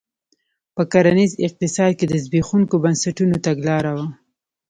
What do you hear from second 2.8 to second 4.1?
بنسټونو تګلاره وه.